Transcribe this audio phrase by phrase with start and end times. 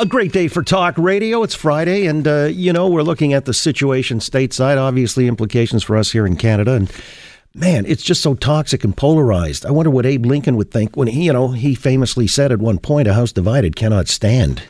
[0.00, 1.42] A great day for talk radio.
[1.42, 4.78] It's Friday, and uh, you know we're looking at the situation stateside.
[4.78, 6.88] Obviously, implications for us here in Canada, and
[7.52, 9.66] man, it's just so toxic and polarized.
[9.66, 12.60] I wonder what Abe Lincoln would think when he, you know, he famously said at
[12.60, 14.62] one point, "A house divided cannot stand."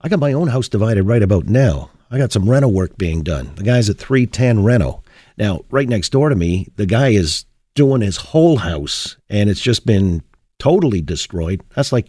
[0.00, 1.90] I got my own house divided right about now.
[2.10, 3.50] I got some reno work being done.
[3.56, 5.02] The guy's at three ten reno.
[5.36, 7.44] Now, right next door to me, the guy is
[7.74, 10.22] doing his whole house, and it's just been
[10.58, 11.62] totally destroyed.
[11.74, 12.08] That's like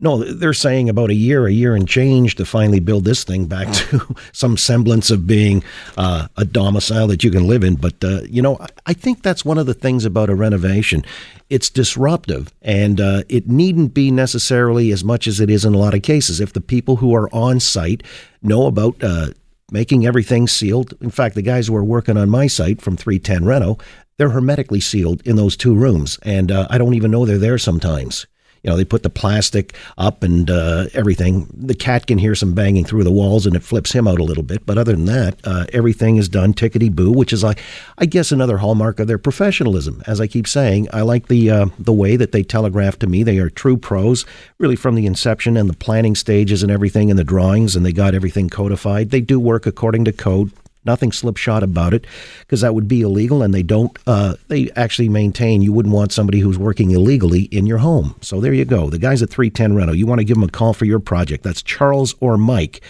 [0.00, 3.46] no, they're saying about a year, a year and change to finally build this thing
[3.46, 5.62] back to some semblance of being
[5.96, 7.76] uh, a domicile that you can live in.
[7.76, 11.04] But, uh, you know, I think that's one of the things about a renovation.
[11.50, 15.78] It's disruptive, and uh, it needn't be necessarily as much as it is in a
[15.78, 16.40] lot of cases.
[16.40, 18.02] If the people who are on site
[18.42, 19.28] know about uh,
[19.70, 23.44] making everything sealed, in fact, the guys who are working on my site from 310
[23.44, 23.78] Reno,
[24.16, 27.58] they're hermetically sealed in those two rooms, and uh, I don't even know they're there
[27.58, 28.26] sometimes.
[28.62, 31.48] You know, they put the plastic up and uh, everything.
[31.52, 34.24] The cat can hear some banging through the walls, and it flips him out a
[34.24, 34.66] little bit.
[34.66, 37.60] But other than that, uh, everything is done tickety boo, which is like,
[37.96, 40.02] I guess, another hallmark of their professionalism.
[40.06, 43.22] As I keep saying, I like the uh, the way that they telegraph to me.
[43.22, 44.26] They are true pros,
[44.58, 47.92] really from the inception and the planning stages and everything, and the drawings, and they
[47.92, 49.10] got everything codified.
[49.10, 50.52] They do work according to code
[50.84, 52.06] nothing slipshod about it
[52.40, 56.12] because that would be illegal and they don't uh, they actually maintain you wouldn't want
[56.12, 59.74] somebody who's working illegally in your home so there you go the guys at 310
[59.74, 62.80] reno you want to give them a call for your project that's charles or mike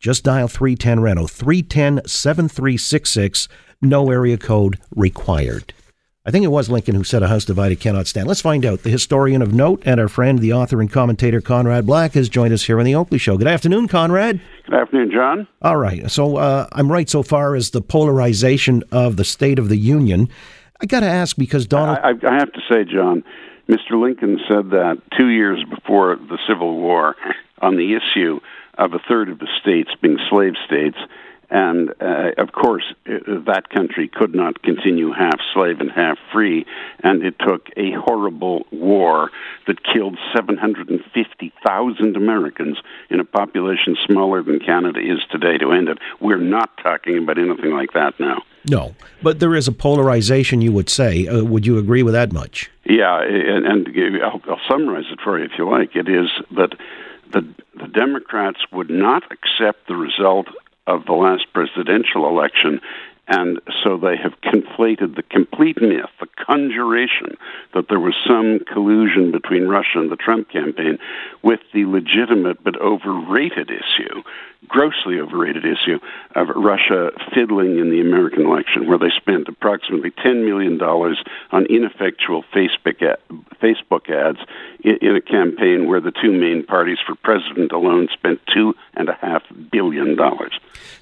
[0.00, 3.48] just dial 310 reno 310 7366
[3.80, 5.72] no area code required
[6.26, 8.26] I think it was Lincoln who said a house divided cannot stand.
[8.26, 8.82] Let's find out.
[8.82, 12.52] The historian of note and our friend, the author and commentator Conrad Black, has joined
[12.52, 13.38] us here on the Oakley Show.
[13.38, 14.40] Good afternoon, Conrad.
[14.66, 15.46] Good afternoon, John.
[15.62, 16.10] All right.
[16.10, 20.28] So uh, I'm right so far as the polarization of the State of the Union.
[20.80, 21.98] I got to ask because Donald.
[22.02, 23.22] I, I have to say, John,
[23.68, 24.00] Mr.
[24.00, 27.14] Lincoln said that two years before the Civil War
[27.62, 28.40] on the issue
[28.76, 30.98] of a third of the states being slave states
[31.56, 36.66] and uh, of course, that country could not continue half slave and half free,
[37.02, 39.30] and it took a horrible war
[39.66, 42.76] that killed 750,000 Americans
[43.08, 45.96] in a population smaller than Canada is today to end it.
[46.20, 48.42] We're not talking about anything like that now.
[48.68, 51.26] No, but there is a polarization, you would say.
[51.26, 52.70] Uh, would you agree with that much?
[52.84, 55.96] Yeah, and, and I'll, I'll summarize it for you if you like.
[55.96, 56.74] It is that
[57.32, 57.48] the,
[57.80, 60.48] the Democrats would not accept the result
[60.86, 62.80] of the last presidential election.
[63.28, 67.36] And so they have conflated the complete myth, the conjuration
[67.74, 70.98] that there was some collusion between Russia and the Trump campaign
[71.42, 74.22] with the legitimate but overrated issue
[74.68, 75.98] grossly overrated issue
[76.34, 82.44] of Russia fiddling in the American election, where they spent approximately $10 million on ineffectual
[82.54, 83.18] Facebook, ad,
[83.66, 84.38] Facebook ads
[84.80, 90.16] in, in, a campaign where the two main parties for president alone spent $2.5 billion.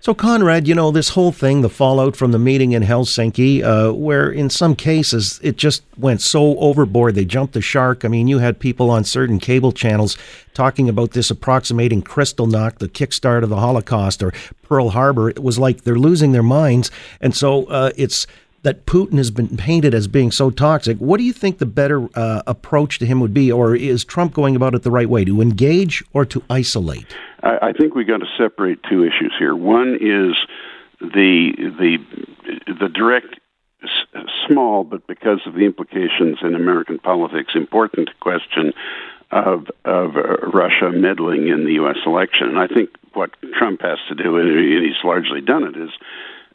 [0.00, 3.92] So, Conrad, you know, this whole thing, the fallout from the meeting in Helsinki, uh,
[3.92, 8.04] where in some cases it just went so overboard, they jumped the shark.
[8.04, 10.16] I mean, you had people on certain cable channels
[10.52, 14.32] talking about this approximating Kristallnacht, the kickstart of the Holocaust, or
[14.62, 15.28] Pearl Harbor.
[15.30, 16.90] It was like they're losing their minds.
[17.20, 18.26] And so uh, it's
[18.64, 20.96] that Putin has been painted as being so toxic.
[20.98, 24.32] What do you think the better uh, approach to him would be, or is Trump
[24.32, 27.14] going about it the right way, to engage or to isolate?
[27.42, 29.54] I, I think we've got to separate two issues here.
[29.54, 30.34] One is
[31.00, 31.98] the the
[32.66, 33.38] the direct
[34.48, 38.72] small, but because of the implications in American politics, important question
[39.30, 40.14] of of
[40.54, 41.98] Russia meddling in the U.S.
[42.06, 42.48] election.
[42.48, 44.48] And I think what Trump has to do, and
[44.82, 45.90] he's largely done it, is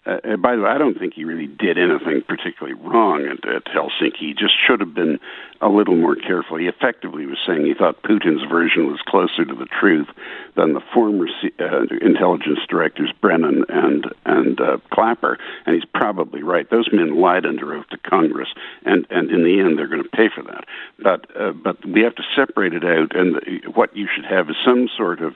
[0.09, 3.65] uh, by the way, I don't think he really did anything particularly wrong at, at
[3.65, 4.17] Helsinki.
[4.19, 5.19] He just should have been
[5.61, 6.57] a little more careful.
[6.57, 10.07] He effectively was saying he thought Putin's version was closer to the truth
[10.55, 11.27] than the former
[11.59, 16.69] uh, intelligence directors Brennan and and uh, Clapper, and he's probably right.
[16.69, 18.49] Those men lied under oath to Congress,
[18.85, 20.65] and and in the end they're going to pay for that.
[20.97, 23.35] But uh, but we have to separate it out, and
[23.75, 25.33] what you should have is some sort of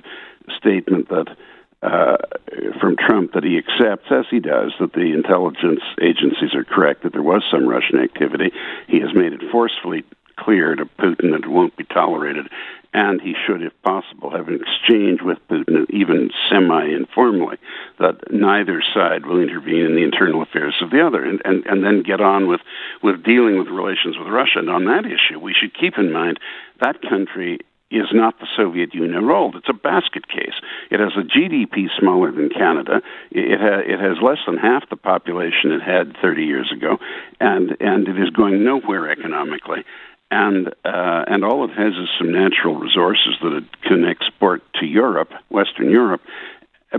[0.57, 1.35] statement that
[1.83, 2.17] uh,
[2.79, 7.11] from Trump that he accepts, as he does, that the intelligence agencies are correct, that
[7.11, 8.51] there was some Russian activity.
[8.87, 10.03] He has made it forcefully
[10.37, 12.47] clear to Putin that it won't be tolerated,
[12.93, 17.57] and he should, if possible, have an exchange with Putin, even semi informally,
[17.99, 21.83] that neither side will intervene in the internal affairs of the other, and, and, and
[21.83, 22.61] then get on with,
[23.01, 24.59] with dealing with relations with Russia.
[24.59, 26.39] And on that issue, we should keep in mind
[26.81, 27.59] that country
[27.97, 29.55] is not the Soviet Union rolled.
[29.55, 30.55] It's a basket case.
[30.91, 33.01] It has a GDP smaller than Canada.
[33.31, 36.97] It, ha- it has less than half the population it had 30 years ago,
[37.39, 39.83] and and it is going nowhere economically.
[40.31, 44.85] and uh, and all it has is some natural resources that it can export to
[44.85, 46.21] Europe, Western Europe,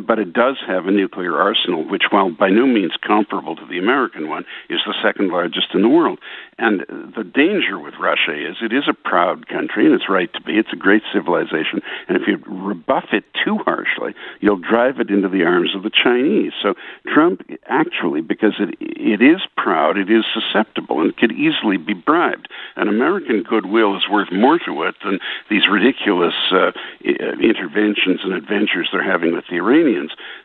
[0.01, 3.79] but it does have a nuclear arsenal, which, while by no means comparable to the
[3.79, 6.19] American one, is the second largest in the world.
[6.59, 6.81] And
[7.17, 10.59] the danger with Russia is it is a proud country, and it's right to be.
[10.59, 11.81] It's a great civilization.
[12.09, 15.91] And if you rebuff it too harshly, you'll drive it into the arms of the
[15.91, 16.53] Chinese.
[16.63, 16.75] So
[17.13, 22.49] Trump actually, because it, it is proud, it is susceptible, and could easily be bribed.
[22.77, 25.19] And American goodwill is worth more to it than
[25.51, 26.73] these ridiculous uh,
[27.05, 29.84] interventions and adventures they're having with the Iranians.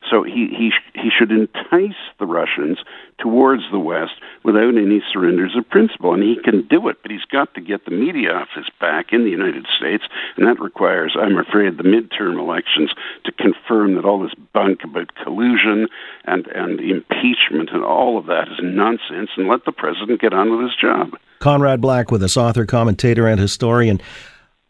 [0.09, 2.80] So he, he, he should entice the Russians
[3.19, 4.13] towards the West
[4.44, 6.13] without any surrenders of principle.
[6.13, 9.12] And he can do it, but he's got to get the media off his back
[9.12, 10.03] in the United States,
[10.38, 12.91] and that requires, I'm afraid, the midterm elections
[13.25, 15.88] to confirm that all this bunk about collusion
[16.25, 20.51] and, and impeachment and all of that is nonsense and let the president get on
[20.51, 21.18] with his job.
[21.39, 24.01] Conrad Black with us, author, commentator, and historian.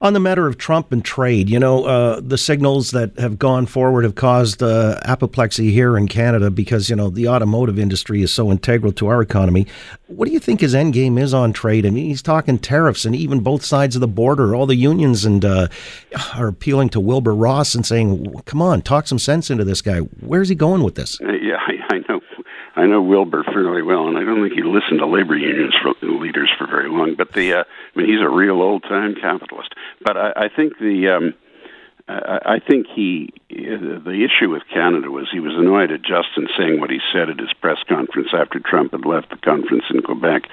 [0.01, 3.65] On the matter of Trump and trade, you know, uh, the signals that have gone
[3.65, 8.31] forward have caused uh, apoplexy here in Canada because, you know, the automotive industry is
[8.31, 9.67] so integral to our economy.
[10.07, 11.85] What do you think his end game is on trade?
[11.85, 14.55] I mean, he's talking tariffs and even both sides of the border.
[14.55, 15.67] All the unions and uh,
[16.33, 19.99] are appealing to Wilbur Ross and saying, come on, talk some sense into this guy.
[19.99, 21.19] Where's he going with this?
[21.19, 22.21] Yeah, I, I know
[22.75, 25.93] I know Wilbur fairly well, and I don't think he listened to labor unions for,
[26.07, 27.15] leaders for very long.
[27.15, 29.73] But the, uh, I mean, he's a real old time capitalist.
[30.01, 31.33] But I, I think the, um,
[32.09, 36.79] I, I think he, the issue with Canada was he was annoyed at Justin saying
[36.79, 40.43] what he said at his press conference after Trump had left the conference in Quebec.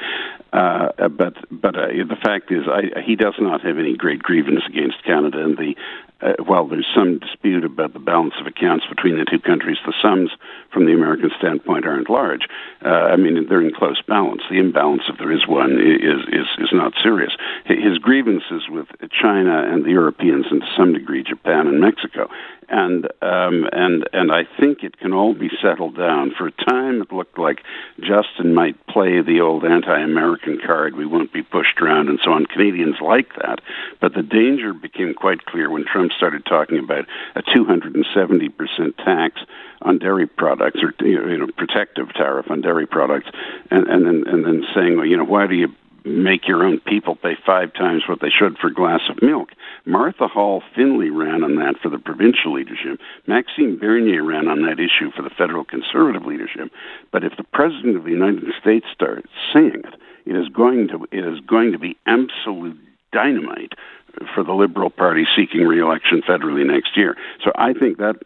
[0.53, 4.63] Uh, but but uh, the fact is, I, he does not have any great grievance
[4.69, 5.77] against Canada, and the
[6.23, 9.93] uh, while there's some dispute about the balance of accounts between the two countries, the
[10.01, 10.31] sums
[10.73, 12.49] from the American standpoint aren't large.
[12.85, 14.43] Uh, I mean, they're in close balance.
[14.49, 17.33] The imbalance, if there is one, is is is not serious.
[17.67, 22.29] His grievances with China and the Europeans, and to some degree Japan and Mexico,
[22.69, 26.33] and um, and and I think it can all be settled down.
[26.37, 27.63] For a time, it looked like
[28.01, 30.97] Justin might play the old anti-American card.
[30.97, 32.47] We won't be pushed around and so on.
[32.47, 33.61] Canadians like that,
[34.01, 39.41] but the danger became quite clear when Trump started talking about a 270 percent tax
[39.83, 43.29] on dairy products or you know protective tariff on dairy products,
[43.71, 45.69] and and then and then saying, well, you know, why do you
[46.07, 49.51] make your own people pay five times what they should for a glass of milk.
[49.85, 53.01] Martha Hall Findlay ran on that for the provincial leadership.
[53.27, 56.71] Maxime Bernier ran on that issue for the federal conservative leadership.
[57.11, 59.95] But if the president of the United States starts saying it,
[60.27, 62.79] it is going to it is going to be absolute
[63.13, 63.73] dynamite
[64.35, 67.17] for the Liberal Party seeking re-election federally next year.
[67.45, 68.17] So I think that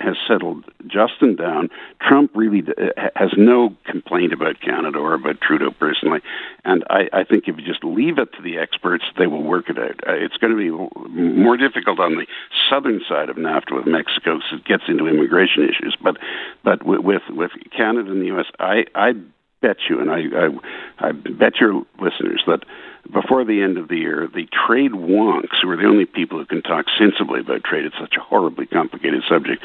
[0.00, 1.70] has settled Justin down.
[2.00, 6.20] Trump really uh, has no complaint about Canada or about Trudeau personally,
[6.64, 9.68] and I, I think if you just leave it to the experts, they will work
[9.68, 10.00] it out.
[10.06, 10.70] Uh, it's going to be
[11.10, 12.26] more difficult on the
[12.70, 16.16] southern side of NAFTA with Mexico because it gets into immigration issues, but
[16.64, 19.12] but with with Canada and the U.S., I I
[19.60, 22.64] bet you, and I, I, I bet your listeners that
[23.12, 26.44] before the end of the year, the trade wonks, who are the only people who
[26.44, 29.62] can talk sensibly about trade, it's such a horribly complicated subject,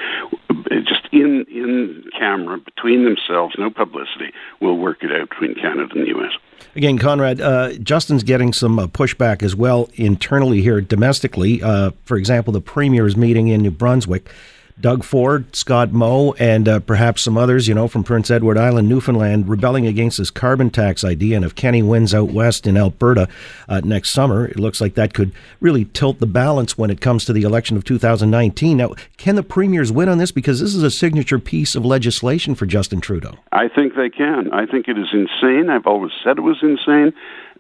[0.70, 4.32] just in in camera, between themselves, no publicity,
[4.62, 6.32] will work it out between Canada and the U.S.
[6.76, 11.62] Again, Conrad, uh, Justin's getting some uh, pushback as well internally here domestically.
[11.62, 14.30] Uh, for example, the Premier's meeting in New Brunswick
[14.80, 18.90] Doug Ford, Scott Moe, and uh, perhaps some others, you know, from Prince Edward Island,
[18.90, 21.36] Newfoundland, rebelling against this carbon tax idea.
[21.36, 23.28] And if Kenney wins out west in Alberta
[23.70, 27.26] uh, next summer, it looks like that could really tilt the balance when it comes
[27.26, 28.78] to the election of 2019.
[28.78, 30.32] Now, can the premiers win on this?
[30.32, 33.38] Because this is a signature piece of legislation for Justin Trudeau.
[33.52, 34.52] I think they can.
[34.52, 35.70] I think it is insane.
[35.70, 37.14] I've always said it was insane.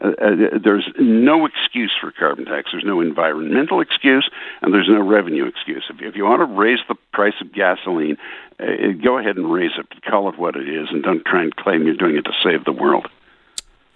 [0.04, 2.70] Uh, uh, there's no excuse for carbon tax.
[2.72, 4.30] There's no environmental excuse,
[4.62, 5.86] and there's no revenue excuse.
[5.90, 8.18] If, if you want to raise the price of gasoline,
[8.60, 8.66] uh,
[9.04, 9.86] go ahead and raise it.
[10.04, 12.66] Call it what it is, and don't try and claim you're doing it to save
[12.66, 13.08] the world.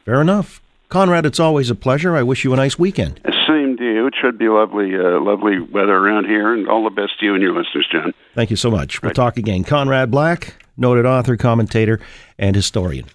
[0.05, 0.61] Fair enough.
[0.89, 2.15] Conrad, it's always a pleasure.
[2.15, 3.19] I wish you a nice weekend.
[3.45, 4.07] Same to you.
[4.07, 7.33] It should be lovely, uh, lovely weather around here, and all the best to you
[7.33, 8.13] and your listeners, John.
[8.33, 9.01] Thank you so much.
[9.01, 9.65] We'll talk again.
[9.65, 11.99] Conrad Black, noted author, commentator,
[12.37, 13.07] and historian.